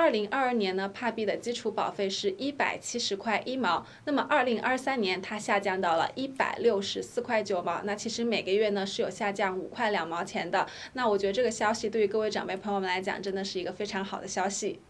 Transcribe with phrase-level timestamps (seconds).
[0.00, 10.66] 二零二二年呢，帕币的基础保费是一百七十块一毛，那么二零二三年它下降到了一百六十四块九毛，那其实每个月呢是有下降五块两毛钱的。
[10.94, 14.80] 那我觉得这个消息对于各位长辈朋友们来讲，真的是一个非常好的消息。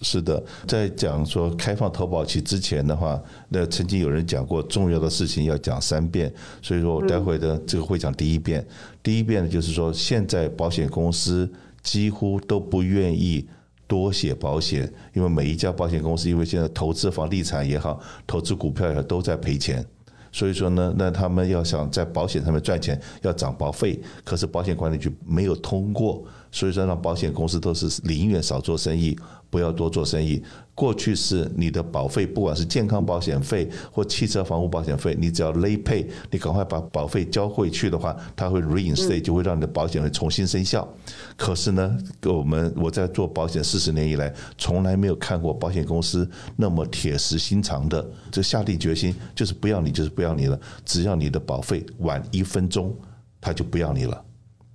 [0.00, 6.32] 是的，在讲说开放投保期之前的话，那曾经有人讲过重要的事情要讲三遍，
[6.62, 8.66] 所以说我待会的这个会讲第一遍。
[9.02, 11.52] 第一遍呢，就是说现在保险公司
[11.82, 13.46] 几乎都不愿意
[13.92, 19.84] 多写保险，因为每一家保险公司因为现在投资房地产也好，投资股票也好，都在赔钱。
[20.32, 29.14] 所以说呢，那他们要想在保险上面赚钱，要涨保费，可是保险管理局没有通过，所以说让保险公司都是宁愿少做生意，
[29.52, 30.42] 不要多做生意。
[30.74, 40.88] 过去是你的保费，不管是健康保险费或汽车房屋保险费，你只要 late pay，你赶快把保费交回去的话，它会 reinstate，就会让你的保险会重新生效。
[41.36, 50.58] 可是呢，我们我在做保险四十年以来，从来没有看过保险公司那么铁石心肠的，就下定决心就是不要你，就是不要你了。
[50.86, 52.96] 只要你的保费晚一分钟，
[53.42, 54.24] 他就不要你了，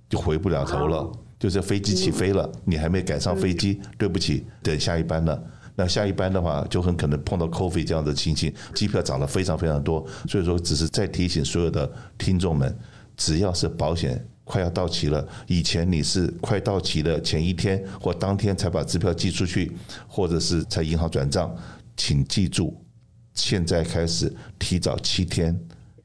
[0.08, 1.10] 就回不了头了。
[1.38, 5.42] 就是飞机起飞了，你还没赶上飞机，对不起，等下一班了。
[5.76, 10.04] 那下一班的话，就很可能碰到 coffee 这样的情形，机票涨了非常非常多。
[10.28, 12.76] 所以说，只是再提醒所有的听众们，
[13.16, 19.70] 只要是保险快要到期了，以前你是快到期的前一天或当天才把支票寄出去，
[20.08, 21.54] 或者是在银行转账，
[21.96, 22.76] 请记住，
[23.34, 25.56] 现在开始提早七天，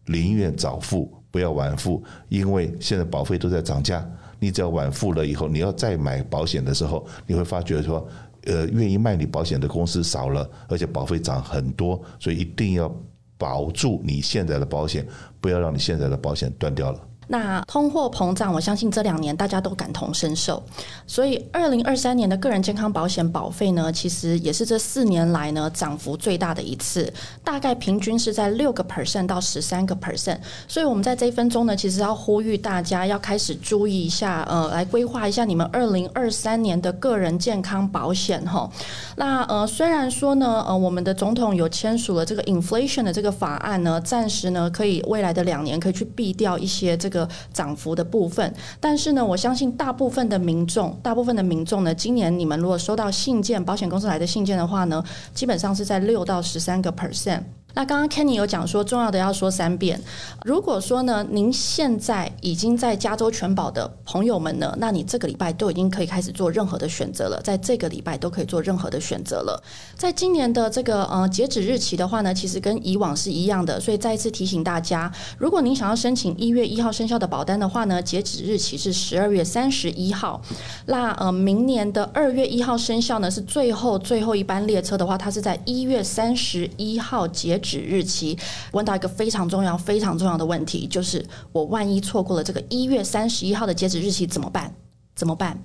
[0.05, 4.07] 宁愿早付不要晚付，因为现在保费都在涨价。
[4.43, 8.05] 你只要晚付了以后，你要再买保险的时候，你会发觉说，
[8.43, 12.93] 呃，愿意卖你保险的公司少了，而且保费涨很多，所以一定要
[13.37, 15.07] 保住你现在的保险，
[15.39, 16.99] 不要让你现在的保险断掉了。
[17.27, 20.61] 那通货膨胀，我相信这两年大家都感同身受，
[21.07, 30.37] 所以二零二三年的个人健康保险保费呢，其实也是这四年来呢涨幅最大的一次，大概平均是在六个 percent 到十三个 percent。
[30.67, 38.69] 所以我们在这一分钟呢，其实要呼吁大家要开始注意一下，呃，来规划一下你们二零二三年的个人健康保险哈。
[39.15, 47.12] 那呃，虽然说呢，呃，我们的总统有签署了这个 inflation 的这个法案呢，暂时呢可以未来的两年可以去避掉一些这。
[47.13, 55.03] 个涨幅的部分，但是呢，我相信大部分的民众，大部分的民众呢，今年你们如果收到信件，保险公司来的信件的话呢，
[55.33, 57.43] 基本上是在六到十三个 percent。
[57.75, 59.99] 那刚刚 Kenny 有讲说，重要的要说三遍。
[60.45, 69.59] 如果说呢，您现在已经在加州全保的朋友们呢，那你这个礼拜都已经可以开始做任何的选择了，在这个礼拜都可以做任何的选择了。
[69.97, 80.39] 在今年的这个呃截止日期的话呢，其实跟以往是一样的，所以再一次提醒大家，如果您想要申请一月一号生效的保单的话呢，截止日期是十二月三十一号。
[80.85, 87.59] 那呃，明年的二月一号生效呢，是最后最后一班列车的话，它是在一月三十一号截。
[87.63, 88.37] 止日期，
[88.73, 94.71] 问到一个非常重要、非常重要的问题，就是我万一错过了这个一月三十一号的截止日期怎么办？
[95.15, 95.55] 怎么办？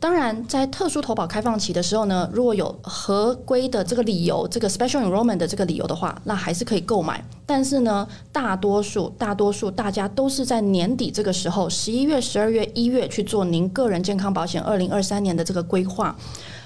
[0.00, 7.24] 当然，在特殊投保开放期的时候呢，如果有合规的这个理由，这个 special enrollment 的这个理由的话，那还是可以购买。
[7.46, 16.16] 但是呢，大多数、大多数大家都是在年底这个时候，十一月、十二月、一月去做您个人健康保险二零二三年的这个规划。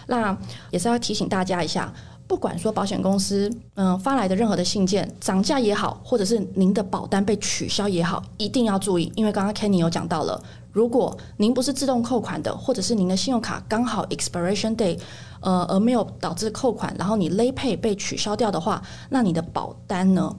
[0.07, 0.37] 那
[0.71, 1.93] 也是要提醒大家一下。
[2.33, 10.43] 不管说保险公司嗯、发来的任何的信件涨价也好，或者是您的保单被取消也好，一定要注意，因为刚刚 Kenny 有讲到了，
[10.73, 14.99] 如果您不是自动扣款的，或者是您的信用卡刚好 expiration day
[15.43, 20.35] 呃而没有导致扣款，然后你 lp 被取消掉的话，那你的保单呢？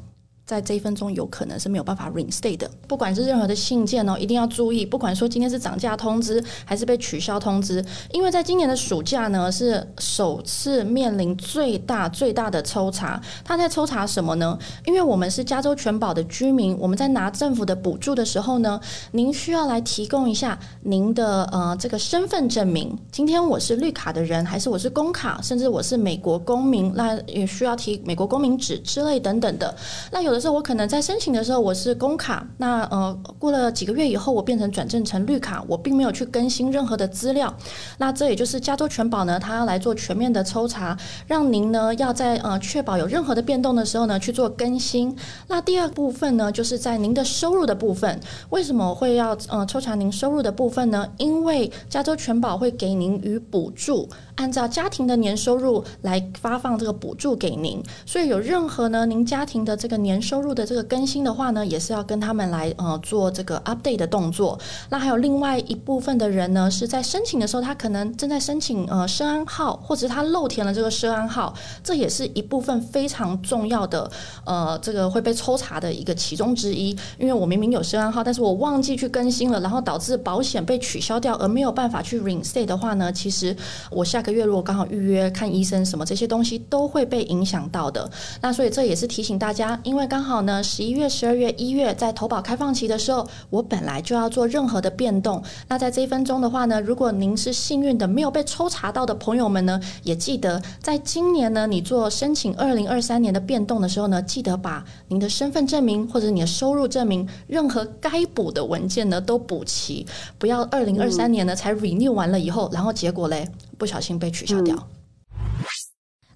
[0.46, 2.70] 在这一分钟有可能是没有办法 reinstate 的。
[2.86, 4.86] 不管是任何的信件哦，一定要注意。
[4.86, 13.22] 不管说今天是涨价通知还是被取消通知，因为在今年的暑假呢，是首次面临最大最大的抽查。
[13.46, 14.60] 他在抽查什么呢？
[14.86, 18.78] 因为我们是加州全保的居民，我们在拿政府的补助的时候呢，
[19.12, 22.94] 您需要来提供一下您的呃这个身份证明。
[23.14, 29.74] 今天我是绿卡的人，还是我是公卡，甚至我是美国公民，那也需要提美国公民纸之类等等的。
[30.12, 30.33] 那有。
[30.34, 37.56] 可是我可能在申请的时候我是公卡，那呃过了几个月以后我变成转正成绿卡，我并没有去更新任何的资料，
[38.00, 40.98] 那这也就是加州全保呢，它要来做全面的抽查，
[41.28, 45.16] 让您呢要在呃确保有任何的变动的时候呢去做更新。
[45.50, 48.20] 那第二部分呢，就是在您的收入的部分，
[48.50, 51.08] 为什么会要呃抽查您收入的部分呢？
[51.20, 54.10] 因为加州全保会给您与补助。
[54.36, 64.60] 按照家庭的年收入来发放这个补助给您，所以有任何呢，您家庭的这个年收入的这个更新的话呢，也是要跟他们来呃做这个 update 的动作。
[64.90, 71.54] 那还有另外一部分的人呢，是在申请的时候，他可能正在申请呃社安号，或者他漏填了这个社安号，
[71.84, 74.10] 这也是一部分非常重要的
[74.46, 76.90] 呃这个会被抽查的一个其中之一。
[77.20, 83.56] 因为我明明有社安号，但是我忘记去更新了，然后导致保险被取消掉，而没有办法去 reinstate 的话呢，其实
[83.92, 88.10] 我下个月如果刚好预约看医生什么这些东西都会被影响到的。
[88.42, 95.44] 那所以这也是提醒大家，因为刚好呢，十一月、十二月、一月在投保开放期的时候，我本来就要做任何的变动。
[95.68, 110.06] 那在这一分钟的话呢，如果您是幸运的没有被抽查到的朋友们呢，也记得在今年呢，你做申请二零二三年的变动的时候呢，记得把您的身份证明或者你的收入证明，任何该补的文件呢都补齐，
[110.38, 113.48] 不要二零二三年呢才 renew 完了以后，然后结果嘞
[113.84, 114.93] 不小心被取消掉。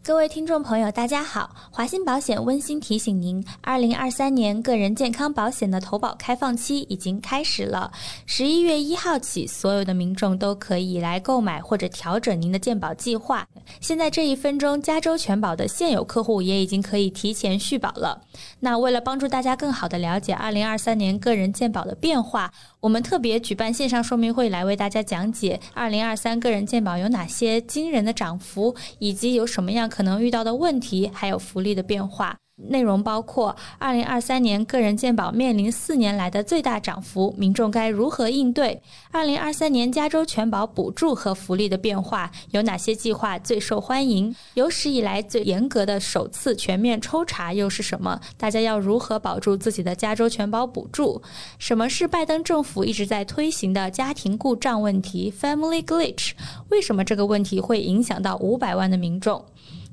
[0.08, 1.54] 各位听众朋友，大家好！
[1.70, 7.92] 华信保险温馨提醒您，二零二三年个人健康保险的投保开放期已经开始了。
[8.26, 13.46] 十一月一号起，所有的民众都可以来购买或者调整您的健保计划。
[13.82, 18.22] 现在这一分钟，加州全保的现有客户也已经可以提前续保了。
[18.62, 22.50] 那为了帮助大家更好的了解二零二三年个人健保的变化，
[22.80, 32.38] 我们特别举办线上说明会来为大家讲解二零二三个人健保有哪些惊人的涨幅，以及有什么样可能遇到的问题，还有福利的变化。
[32.70, 38.80] 内容包括二零二三年个人健保面临四年来的最大涨幅，民众该如何应对？
[39.12, 44.36] 二零二三年加州全保补助和福利的变化，有哪些计划最受欢迎？
[44.54, 48.20] 有史以来最严格的首次全面抽查又是什么？
[48.38, 51.20] 大家要如何保住自己的加州全保补助？
[51.58, 56.34] 什么是拜登政府一直在推行的家庭故障问题 （Family Glitch）？
[56.70, 59.44] 为什么这个问题会影响到五百万的民众？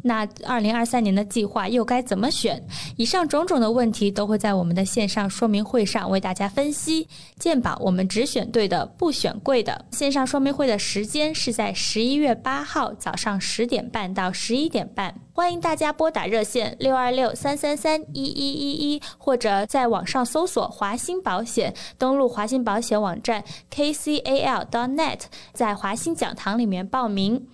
[0.06, 2.62] 那二零二三年的计划又该怎么选？
[2.96, 7.08] 以上种种的问题都会在我们的线上说明会上为大家分析。
[7.38, 9.86] 健保我们只选对的，不选贵的。
[9.92, 23.42] 线上说明会的时间是在十一月八号早上十点半到十一点半，欢迎大家拨打热线六二六三三三一一一一，或者在网上搜索华兴保险，登录华兴保险网站
[23.74, 25.20] kcal.net，
[25.54, 27.46] 在华兴讲堂里面报名。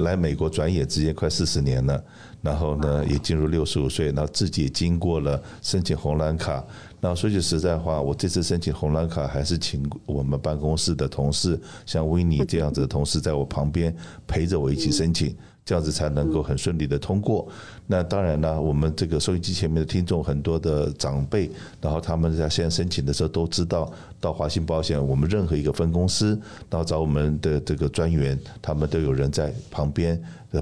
[0.00, 2.02] 来美国转眼之间快四十年了，
[2.40, 6.64] 然后呢，也进入六十五岁，然后自己经过了申请红蓝卡。
[7.00, 13.94] 那说句实在话，我这次申请红蓝卡还是请我们办公室的同事，像维尼这样子的同事在我旁边
[14.26, 15.36] 陪着我一起申请。
[15.64, 17.48] 这样子才能够很顺利的通过。
[17.86, 21.50] 那当然呢，我们这个收音机前面的听众很多的长辈，
[21.80, 30.20] 然后他们在现在申请的时候都知道，到华信保险，我们任何一个分公司，然后找我们的这个专员，他们都有人在旁边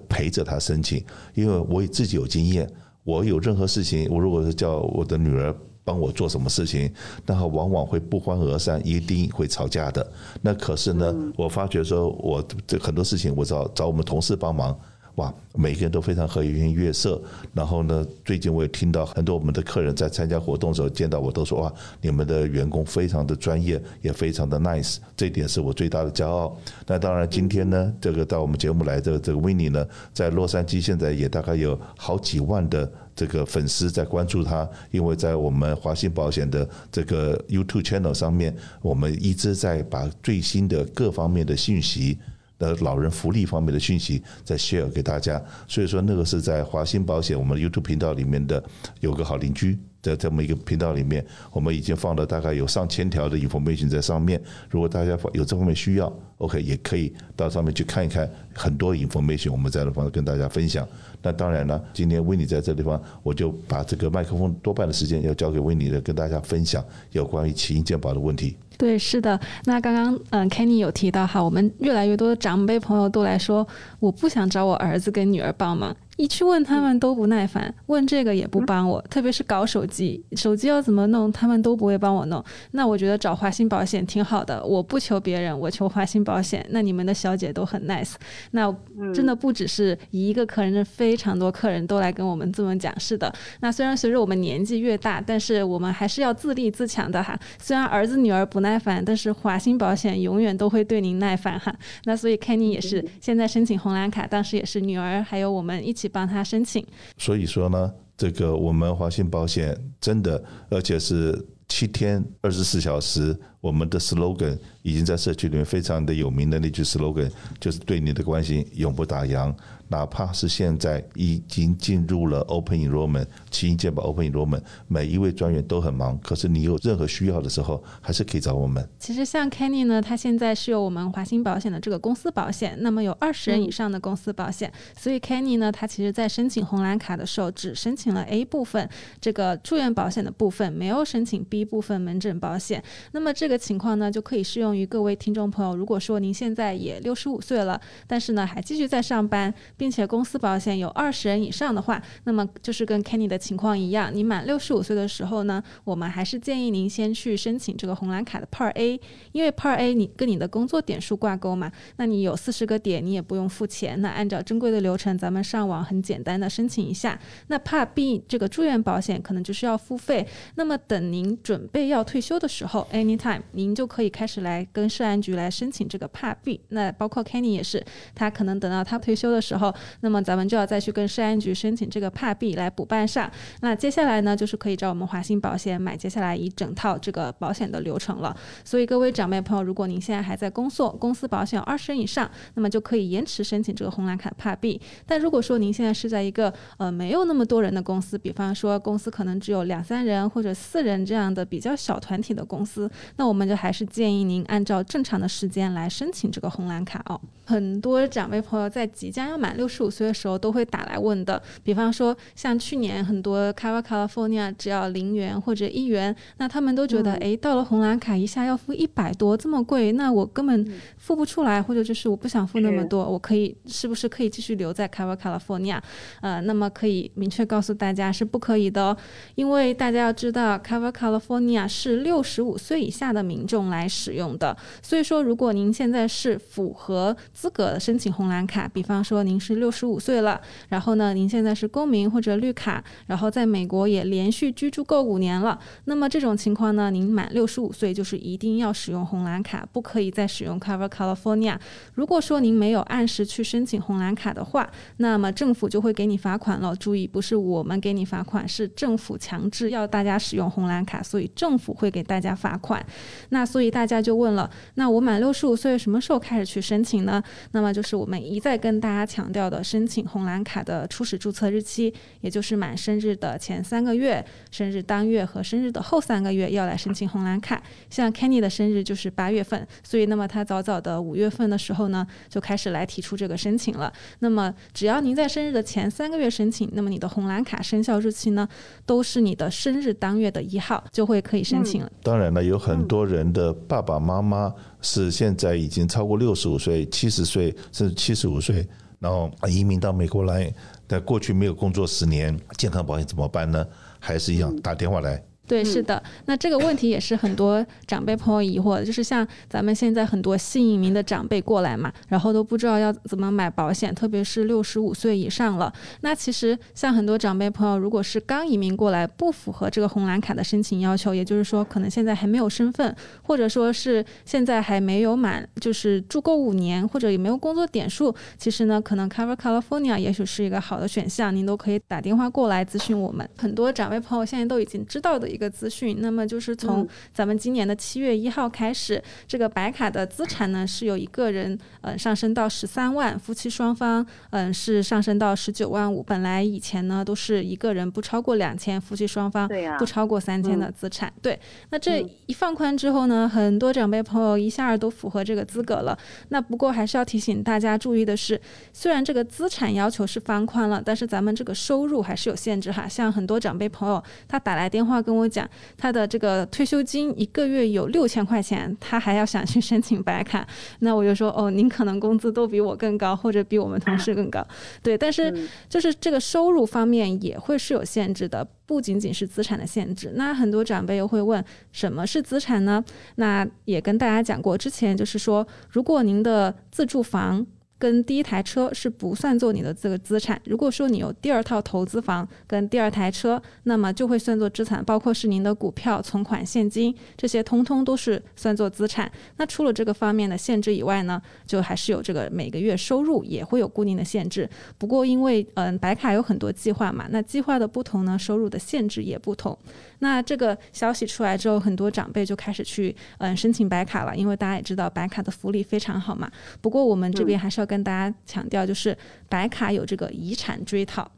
[0.08, 1.04] 陪着他申请。
[1.34, 2.70] 因为我自己有经验，
[3.04, 5.54] 我有任何事情，我如果是叫我的女儿。
[5.84, 6.92] 帮我做什么事情，
[7.26, 10.06] 然后往往会不欢而散，一定会吵架的。
[10.42, 14.78] 那可是呢，我发觉说，我这很多事情，我找找我们同事帮忙，
[15.20, 17.20] 哇，每个人都非常和颜悦色。
[17.52, 26.56] 然后呢，最近我也听到很多我们的客人在参加活动的时候见到我都说哇，你们的员工非常的专业，也非常的 nice，这一点是我最大的骄傲。
[26.86, 32.90] 那当然，今天呢，这个到我们节目来的这个 Winnie 呢，在洛杉矶现在也大概有好几万的。
[33.12, 42.16] 这个粉丝在关注他，因为在我们华信保险的这个 YouTube channel 上面，我们一直在把最新的各方面的信息
[42.60, 45.42] 的老人福利方面的讯息再 share 给大家。
[45.66, 48.62] 所以说，那个是在华兴保险我们 YouTube 频道里面的
[49.00, 49.76] 有个好邻居。
[50.02, 54.40] 在这么一个频道里面，我们已经放了大概有上千条的 information 在上面。
[54.70, 60.86] 如果大家有这方面需要，OK，也可以到上面去看一看，很多 information 我们在那方跟大家分享。
[61.22, 68.56] 那当然了，今天维尼在这地方，我就把这个麦克风多半的时间要交给维尼的，跟大家分享有关于起因健保的问题。
[68.78, 69.38] 对，是的。
[69.66, 73.66] 那刚刚嗯，Kenny 有提到哈，我们越来越多的长辈朋友都来说，
[73.98, 75.94] 我不想找我儿子跟女儿帮忙。
[76.20, 82.44] 一去问他们都不耐烦，问这个也不帮我，特别是搞手机，手机要怎么弄，他们都不会帮我弄。
[82.72, 86.62] 那我觉得找华信保险挺好的，我不求别人，我求华信保险。
[86.68, 88.12] 那你们的小姐都很 nice，
[88.50, 88.70] 那
[89.14, 92.92] 真的不只是一个客人，非常多客人都来跟我们这么讲。
[93.00, 97.34] 是的，那虽然随着我们年纪越大，但是我们还是要自立自强的哈。
[97.58, 101.74] 虽然儿子女儿不耐烦，但是华信保险永远都会对您耐烦哈。
[102.04, 106.09] 那所以 Kenny 也是现在申请红蓝卡，当时也是女儿还有我们一起。
[106.12, 106.84] 帮他申请，
[107.16, 119.54] 所以说呢，这个我们华信保险真的，而且是七天二十四小时，我们的 slogan 已经在社区里面非常的有名的那句 slogan，就是对你的关心永不打烊。
[119.90, 128.88] 哪怕是现在已经进入了 Open Enrollment，奇英健保 Open Enrollment，每一位专员都很忙，可是你有任何需要的时候，还是可以找我们。
[129.00, 138.88] 其实像 Kenny 呢，他现在是有我们华兴保险的这个公司保险，那么有二十人以上的公司保险，嗯、所以 Kenny 呢，他其实在申请红蓝卡的时候，只申请了 A 部分
[139.20, 142.80] 这个住院保险的部分，没有申请 B 部分门诊保险。
[143.10, 145.76] 那么这个情况呢，就可以适用于各位听众朋友。
[145.76, 149.52] 如果说您现在也六十五岁了，但是呢还继续在上班。
[149.80, 159.00] 并且公司保险有二十人以上的话，那么就是跟 Kenny 的情况一样，你满六十五岁的时候呢，我们还是建议您先去申请这个红蓝卡的 Part A，
[159.32, 163.98] 因为 Part A 你跟你的工作点数挂钩嘛，那你有四十个点，你也不用付钱。
[164.02, 167.18] 那按照正规的流程，咱们上网很简单的申请一下。
[167.46, 170.28] 那 Part B 这个住院保险可能就是要付费。
[170.56, 176.60] 那么等您准备要退休的时候，anytime 您就可以开始来跟社安局来申请这个 Part B。
[176.68, 177.82] 那包括 Kenny 也是，
[178.14, 179.69] 他可能等到他退休的时候。
[180.00, 183.30] 那么咱们就要再去跟市安局申请这个 Part B 来补办上。
[183.60, 188.36] 那接下来呢，就是可以找我们华兴保险买接下来一整套这个保险的流程了。
[188.64, 194.80] 所以各位长辈朋友，如果您现在还在工作，公司保险有二十人以上，那么就可以延迟申请这个红蓝卡 Part B。
[195.06, 207.20] 但如果说您现在是在一个呃没有那么多人的公司，比方说公司可能只有两三人或者四人这样的比较小团体的公司，那我们就还是建议您按照正常的时间来申请这个红蓝卡哦。
[207.44, 225.78] 很多长辈朋友在即将要满六十五岁的时候都会打来问的，比方说像去年很多 Cover California 只要零元或者一元，那他们都觉得，哎，到了红蓝卡一下要付一百多，这么贵，那我根本付不出来，或者就是我不想付那么多，我可以是不是可以继续留在 Cover California？
[226.22, 228.96] 呃，那么可以明确告诉大家是不可以的哦，
[229.34, 239.49] 因为大家要知道 Cover California 是六十五岁以下的民众来使用的，所以说如果您现在是符合资格申请红蓝卡，比方说您是。
[239.56, 245.58] 六十五岁了，然后呢，您现在是公民或者绿卡，然后在美国也连续居住够五年了。
[245.84, 251.58] 那么这种情况呢，您满六十五岁就是一定要使用红蓝卡，不可以再使用 Cover California。
[251.94, 256.74] 如果说您没有按时去申请红蓝卡的话，那么政府就会给你罚款了。
[256.76, 262.84] 注意，不是我们给你罚款，是政府强制要大家使用红蓝卡，所以政府会给大家罚款。
[263.30, 267.22] 那所以大家就问了，那我满六十五岁什么时候开始去申请呢？
[267.52, 277.62] 那么就是我们一再跟大家强调的申请红蓝卡的初始注册日期，也就是满生日的前三个月、生日当月和生日的后三个月要来申请红蓝卡。
[277.88, 283.92] 像 Kenny 的生日就是八月份，所以那么他早早的五月份的时候呢，就开始来提出这个申请了。
[284.20, 288.48] 那么只要您在生日的前三个月申请，那么你的红蓝卡生效日期呢，
[288.84, 291.86] 都是你的生日当月的一号，就会可以申请了。
[291.86, 298.66] 嗯、当然了，有很多人的爸爸妈妈是现在已经超过六十五岁、七十岁甚至七十五岁。
[299.00, 300.52] 然后移民到美国来，
[300.86, 303.66] 在过去没有工作十年，健康保险怎么办呢？
[303.98, 305.22] 还是一样打电话来。
[305.50, 315.72] 对，是的，那这个问题也是很多长辈朋友疑惑的，就是像咱们现在很多新移民的长辈过来嘛，然后都不知道要怎么买保险，特别是六十五岁以上了。
[316.02, 333.28] 那其实像很多长辈朋友，如果是刚移民过来，不符合这个红蓝卡的申请要求，也就是说可能现在还没有身份，或者说是现在还没有满，就是住够五年，或者也没有工作点数，其实呢，可能 Cover California 也许是一个好的选项，您都可以打电话过来咨询我们。
[333.36, 335.50] 很多长辈朋友现在都已经知道的一个。
[335.50, 346.02] 资讯，那么就是从咱们今年的七月一号开始，嗯、这个白卡的资产呢是由一个人呃上升到十三万，夫妻双方嗯、呃、是上升到十九万五。
[346.04, 351.12] 本来以前呢都是一个人不超过两千，夫妻双方不超过三千的资产。
[351.20, 355.98] 对，啊嗯、对，那这一放宽之后呢，很多长辈朋友一下儿都符合这个资格了。
[356.28, 358.40] 那不过还是要提醒大家注意的是，
[358.72, 362.86] 虽然这个资产要求是放宽了，但是咱们这个收入还是有限制哈。
[362.86, 365.28] 像很多长辈朋友他打来电话跟我。
[365.30, 370.46] 讲他的这个退休金一个月有六千块钱，他还要想去申请白卡，
[370.80, 374.44] 那我就说哦，您可能工资都比我更高，或者比我们同事更高，
[374.82, 375.32] 对，但是
[375.68, 380.12] 就是这个收入方面也会是有限制的，不仅仅是资产的限制。
[380.16, 382.84] 那很多长辈又会问，什么是资产呢？
[383.14, 387.46] 那也跟大家讲过，之前就是说，如果您的自住房。
[387.80, 390.40] 跟第一台车是不算作你的这个资产。
[390.44, 399.10] 如果说你有第二套投资房跟第二台车，那么就会算作资产，包括是您的股票、存款、现金这些，通通都是算作资产。
[399.38, 404.46] 那除了这个方面的限制以外呢，就还是有这个每个月收入也会有固定的限制。
[404.76, 409.58] 不过因为嗯白卡有很多计划嘛，那计划的不同呢，收入的限制也不同。
[410.00, 416.30] 那这个消息出来之后，很多长辈就开始去嗯申请白卡了，因为大家也知道白卡的福利非常好嘛。
[416.60, 418.96] 不过我们这边还是要跟大家强调，就是
[419.28, 421.10] 白卡有这个遗产追讨。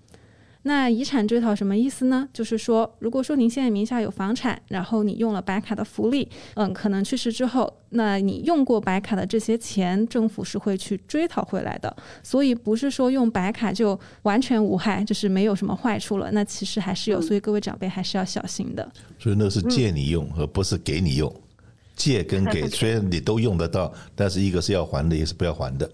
[0.64, 2.28] 那遗产追讨什么意思呢？
[2.32, 11.94] 就是说，如果说您现在名下有房产，然后你用了白卡的福利，嗯，可能去世之后，那你用过白卡的这些钱，政府是会去追讨回来的。
[12.22, 16.30] 所以不是说用白卡就完全无害，就是没有什么坏处了。
[16.30, 18.88] 那其实还是有，所以各位长辈还是要小心的。
[19.18, 21.32] 所以那是借你用，而不是给你用。
[21.96, 25.90] 借跟给 虽然你都用得到，但是一个是要还的，一个是不要还的。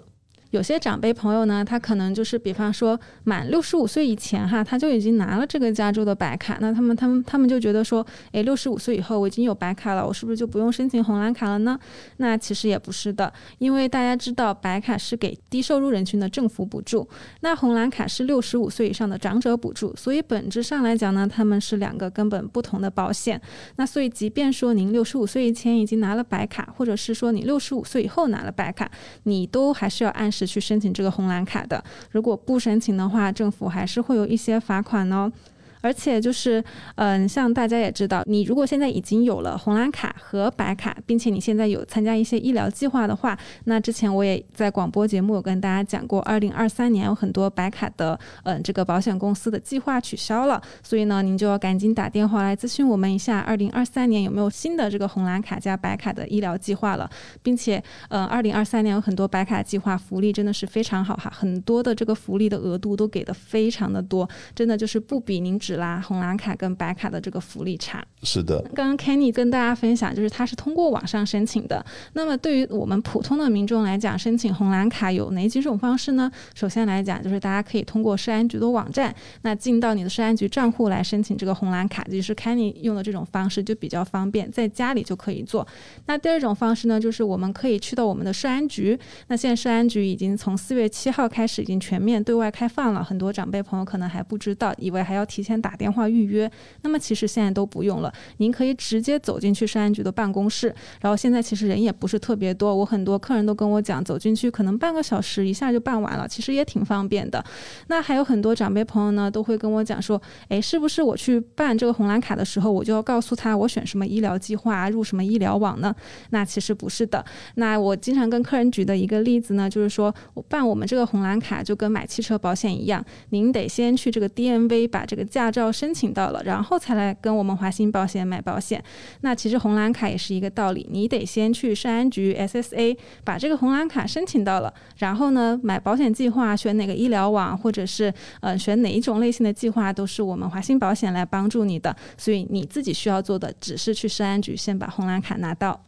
[0.51, 11.79] 有些长辈朋友呢，他可能就是，比方说满六十五岁以前哈，他就已经拿了这个加州的白卡，那他们他们他们就觉得说，诶，六十五岁以后我已经有白卡了，我是不是就不用申请红蓝卡了呢？
[12.17, 17.07] 那其实也不是的，因为大家知道白卡是给低收入人群的政府补助，
[17.41, 23.39] 那红蓝卡是六十五岁以上的长者补助，所以本质上来讲呢，他们是两个根本不同的保险。
[23.77, 28.91] 那所以即便说您六十五岁以前已经拿了白卡，或者是说你六十五岁以后拿了白卡，
[29.25, 35.33] 你都还是要按是去申请这个红蓝卡的，如果不申请的话，政府还是会有一些罚款呢。
[35.81, 36.63] 而且就是，
[36.97, 57.09] 嗯，像大家也知道，你如果现在已经有了红蓝卡和白卡，并且你现在有参加一些医疗计划的话，那之前我也在广播节目有跟大家讲过，二零二三年有很多白卡的，嗯，这个保险公司的计划取消了，所以呢，您就要赶紧打电话来咨询我们一下，二零二三年有没有新的这个红蓝卡加白卡的医疗计划了，
[57.43, 65.59] 并且，嗯，二零二三年有很多白卡计划福利真的是非常好哈，很多的这个福利的额度都给的非常的多，真的就是不比您。
[65.69, 68.03] 是啦，红蓝卡跟白卡的这个福利差。
[68.23, 71.85] 是的，刚刚 Kenny 跟大家分享，就是他是通过网上申请的。
[72.15, 76.31] 那么对于我们普通的民众来讲，申请红蓝卡有哪几种方式呢？
[76.55, 85.67] 首先来讲，就是大家可以通过社安局的网站，那进到你的社安局账户来申请这个红蓝卡，就是 Kenny 用的这种方式就比较方便，在家里就可以做。
[86.07, 88.99] 那第二种方式呢，就是我们可以去到我们的社安局。
[89.27, 95.58] 那现在社安局已经从四月七号开始已经全面对外开放了，很多长辈朋友可能还不知道，以为还要提前。
[95.61, 96.51] 打电话预约，
[96.83, 107.45] 那么其实现在都不用了，您可以直接走进去社安局的办公室，然后现在其实人也不是特别多，我很多客人都跟我讲，走进去可能半个小时一下就办完了，其实也挺方便的。
[107.89, 115.95] 那还有很多长辈朋友呢，都会跟我讲说，诶，是不是我去办这个红蓝卡的时候，我就要告诉他我选什么医疗计划，入什么医疗网呢？
[116.31, 117.25] 那其实不是的。
[117.55, 128.83] 那我经常跟客人举的一个例子呢，就是说我办我们这个红蓝卡就跟买汽车保险一样，您得先去这个 DMV 把这个驾驾照申请到了，然后才来跟我们华鑫保险买保险。
[129.23, 141.97] 那其实红蓝卡也是一个道理，你得先去社安局 SSA 把这个红蓝卡申请到了，然后呢，买保险计划选哪个医疗网，或者是呃选哪一种类型的计划，都是我们华鑫保险来帮助你的。
[142.19, 145.81] 所以你自己需要做的只是去社安局先把红蓝卡拿到。